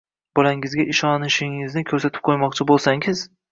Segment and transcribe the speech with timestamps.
[0.37, 3.27] bolangizga ishonishingizni ko‘rsatib qo‘ymoqchi bo‘lsangiz